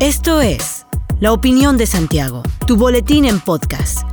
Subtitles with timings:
[0.00, 0.86] Esto es
[1.18, 4.06] La Opinión de Santiago, tu boletín en podcast,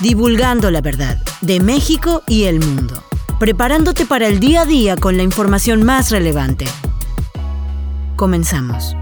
[0.00, 3.02] divulgando la verdad de México y el mundo,
[3.40, 6.66] preparándote para el día a día con la información más relevante.
[8.14, 8.94] Comenzamos.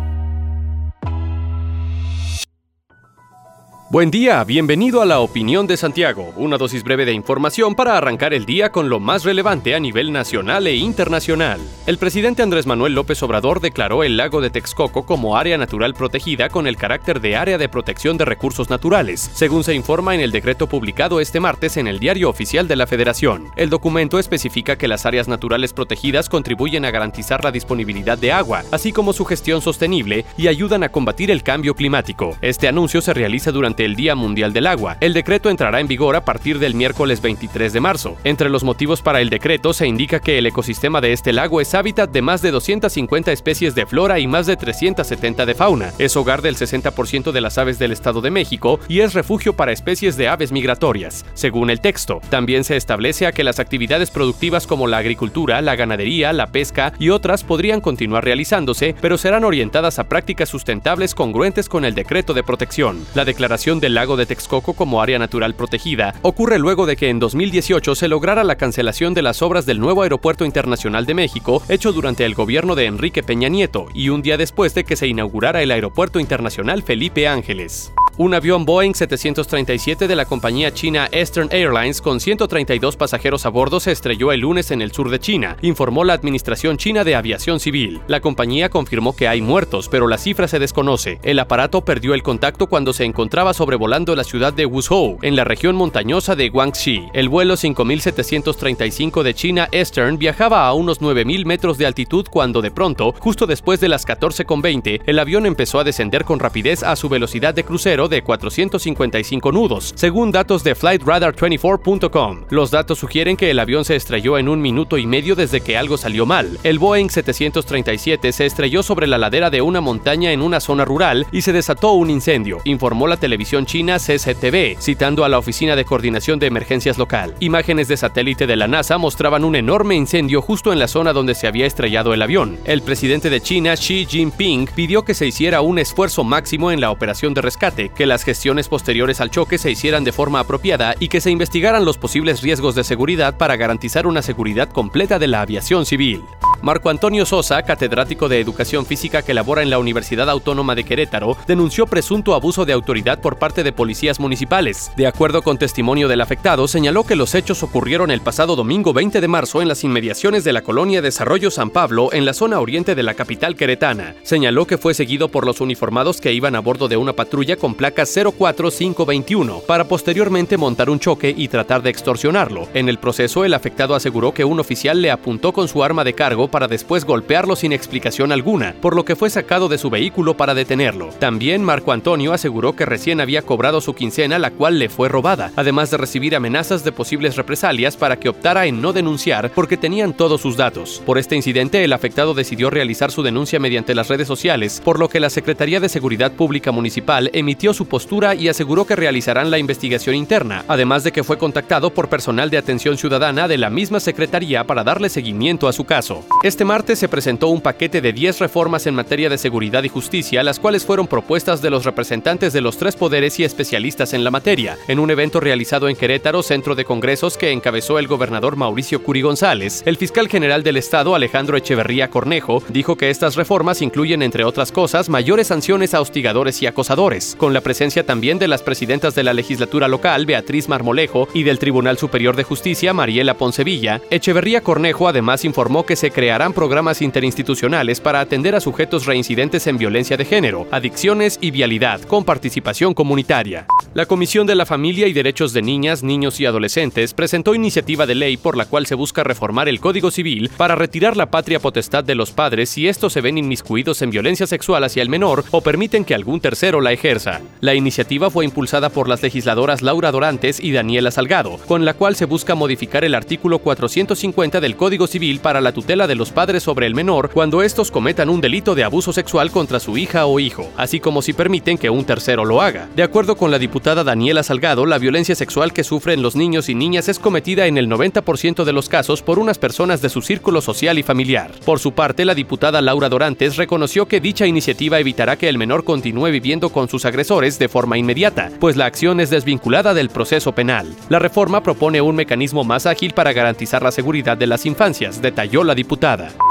[3.95, 8.35] Buen día, bienvenido a la opinión de Santiago, una dosis breve de información para arrancar
[8.35, 11.61] el día con lo más relevante a nivel nacional e internacional.
[11.87, 16.49] El presidente Andrés Manuel López Obrador declaró el lago de Texcoco como área natural protegida
[16.49, 20.33] con el carácter de área de protección de recursos naturales, según se informa en el
[20.33, 23.53] decreto publicado este martes en el Diario Oficial de la Federación.
[23.55, 28.65] El documento especifica que las áreas naturales protegidas contribuyen a garantizar la disponibilidad de agua,
[28.73, 32.37] así como su gestión sostenible y ayudan a combatir el cambio climático.
[32.41, 34.97] Este anuncio se realiza durante el Día Mundial del Agua.
[35.01, 38.17] El decreto entrará en vigor a partir del miércoles 23 de marzo.
[38.25, 41.75] Entre los motivos para el decreto se indica que el ecosistema de este lago es
[41.75, 45.93] hábitat de más de 250 especies de flora y más de 370 de fauna.
[45.99, 49.73] Es hogar del 60% de las aves del Estado de México y es refugio para
[49.73, 51.25] especies de aves migratorias.
[51.35, 56.33] Según el texto, también se establece que las actividades productivas como la agricultura, la ganadería,
[56.33, 61.85] la pesca y otras podrían continuar realizándose, pero serán orientadas a prácticas sustentables congruentes con
[61.85, 63.05] el decreto de protección.
[63.15, 67.19] La declaración del lago de Texcoco como área natural protegida ocurre luego de que en
[67.19, 71.93] 2018 se lograra la cancelación de las obras del nuevo Aeropuerto Internacional de México, hecho
[71.93, 75.63] durante el gobierno de Enrique Peña Nieto, y un día después de que se inaugurara
[75.63, 77.93] el Aeropuerto Internacional Felipe Ángeles.
[78.17, 83.81] Un avión Boeing 737 de la compañía china Eastern Airlines con 132 pasajeros a bordo
[83.81, 87.59] se estrelló el lunes en el sur de China, informó la Administración China de Aviación
[87.59, 88.01] Civil.
[88.07, 91.19] La compañía confirmó que hay muertos, pero la cifra se desconoce.
[91.25, 95.43] El aparato perdió el contacto cuando se encontraba sobrevolando la ciudad de Wuzhou, en la
[95.43, 97.09] región montañosa de Guangxi.
[97.15, 102.71] El vuelo 5735 de China Eastern viajaba a unos 9000 metros de altitud cuando de
[102.71, 107.09] pronto, justo después de las 14.20, el avión empezó a descender con rapidez a su
[107.09, 112.45] velocidad de crucero de 455 nudos, según datos de FlightRadar24.com.
[112.51, 115.77] Los datos sugieren que el avión se estrelló en un minuto y medio desde que
[115.77, 116.59] algo salió mal.
[116.63, 121.27] El Boeing 737 se estrelló sobre la ladera de una montaña en una zona rural
[121.33, 125.85] y se desató un incendio, informó la televisión china CCTV, citando a la Oficina de
[125.85, 127.35] Coordinación de Emergencias Local.
[127.41, 131.35] Imágenes de satélite de la NASA mostraban un enorme incendio justo en la zona donde
[131.35, 132.59] se había estrellado el avión.
[132.65, 136.91] El presidente de China, Xi Jinping, pidió que se hiciera un esfuerzo máximo en la
[136.91, 141.09] operación de rescate, que las gestiones posteriores al choque se hicieran de forma apropiada y
[141.09, 145.41] que se investigaran los posibles riesgos de seguridad para garantizar una seguridad completa de la
[145.41, 146.25] aviación civil.
[146.65, 151.37] Marco Antonio Sosa, catedrático de Educación Física que labora en la Universidad Autónoma de Querétaro,
[151.47, 154.91] denunció presunto abuso de autoridad por parte de policías municipales.
[154.97, 159.21] De acuerdo con testimonio del afectado, señaló que los hechos ocurrieron el pasado domingo 20
[159.21, 162.95] de marzo en las inmediaciones de la colonia Desarrollo San Pablo, en la zona oriente
[162.95, 164.15] de la capital queretana.
[164.23, 167.75] Señaló que fue seguido por los uniformados que iban a bordo de una patrulla con
[167.75, 172.69] placa 04521 para posteriormente montar un choque y tratar de extorsionarlo.
[172.73, 176.15] En el proceso, el afectado aseguró que un oficial le apuntó con su arma de
[176.15, 180.37] cargo para después golpearlo sin explicación alguna, por lo que fue sacado de su vehículo
[180.37, 181.09] para detenerlo.
[181.19, 185.51] También Marco Antonio aseguró que recién había cobrado su quincena, la cual le fue robada,
[185.57, 190.13] además de recibir amenazas de posibles represalias para que optara en no denunciar porque tenían
[190.13, 191.03] todos sus datos.
[191.05, 195.09] Por este incidente, el afectado decidió realizar su denuncia mediante las redes sociales, por lo
[195.09, 199.59] que la Secretaría de Seguridad Pública Municipal emitió su postura y aseguró que realizarán la
[199.59, 203.99] investigación interna, además de que fue contactado por personal de atención ciudadana de la misma
[203.99, 206.25] Secretaría para darle seguimiento a su caso.
[206.45, 210.43] Este martes se presentó un paquete de 10 reformas en materia de seguridad y justicia,
[210.43, 214.31] las cuales fueron propuestas de los representantes de los tres poderes y especialistas en la
[214.31, 219.03] materia, en un evento realizado en Querétaro, centro de congresos que encabezó el gobernador Mauricio
[219.03, 219.83] Curi González.
[219.87, 224.71] El fiscal general del Estado, Alejandro Echeverría Cornejo, dijo que estas reformas incluyen, entre otras
[224.71, 229.23] cosas, mayores sanciones a hostigadores y acosadores, con la presencia también de las presidentas de
[229.23, 234.03] la legislatura local, Beatriz Marmolejo, y del Tribunal Superior de Justicia, Mariela Poncevilla.
[234.11, 239.67] Echeverría Cornejo además informó que se creará harán programas interinstitucionales para atender a sujetos reincidentes
[239.67, 243.67] en violencia de género, adicciones y vialidad, con participación comunitaria.
[243.95, 248.17] La Comisión de la Familia y Derechos de Niñas, Niños y Adolescentes presentó iniciativa de
[248.17, 252.03] ley por la cual se busca reformar el Código Civil para retirar la patria potestad
[252.03, 255.61] de los padres si estos se ven inmiscuidos en violencia sexual hacia el menor o
[255.61, 257.41] permiten que algún tercero la ejerza.
[257.61, 262.17] La iniciativa fue impulsada por las legisladoras Laura Dorantes y Daniela Salgado, con la cual
[262.17, 266.63] se busca modificar el artículo 450 del Código Civil para la tutela de los padres
[266.63, 270.41] sobre el menor cuando estos cometan un delito de abuso sexual contra su hija o
[270.41, 272.89] hijo, así como si permiten que un tercero lo haga.
[272.97, 276.75] De acuerdo con la diputada Daniela Salgado, la violencia sexual que sufren los niños y
[276.75, 280.61] niñas es cometida en el 90% de los casos por unas personas de su círculo
[280.61, 281.53] social y familiar.
[281.65, 285.85] Por su parte, la diputada Laura Dorantes reconoció que dicha iniciativa evitará que el menor
[285.85, 290.53] continúe viviendo con sus agresores de forma inmediata, pues la acción es desvinculada del proceso
[290.53, 290.95] penal.
[291.09, 295.65] La reforma propone un mecanismo más ágil para garantizar la seguridad de las infancias, detalló
[295.65, 295.75] la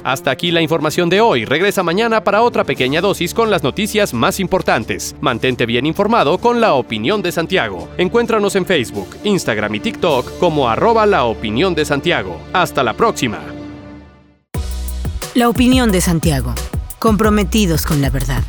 [0.04, 1.46] Hasta aquí la información de hoy.
[1.46, 5.16] Regresa mañana para otra pequeña dosis con las noticias más importantes.
[5.22, 7.88] Mantente bien informado con la opinión de Santiago.
[7.98, 12.42] Encuéntranos en Facebook, Instagram y TikTok como arroba la opinión de Santiago.
[12.52, 13.40] Hasta la próxima.
[15.36, 16.56] La opinión de Santiago.
[16.98, 18.44] Comprometidos con la verdad.